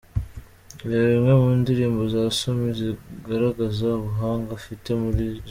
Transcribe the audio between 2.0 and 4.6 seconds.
za Somi zigaragaza ubuhanga